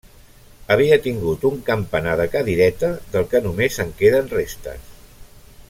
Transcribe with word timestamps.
Havia 0.75 0.95
tingut 1.03 1.45
un 1.49 1.59
campanar 1.67 2.15
de 2.21 2.25
cadireta 2.37 2.91
del 3.17 3.29
que 3.35 3.45
només 3.49 3.79
en 3.85 3.93
queden 4.01 4.33
restes. 4.39 4.93